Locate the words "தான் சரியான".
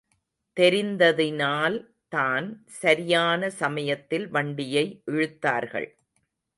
2.09-3.49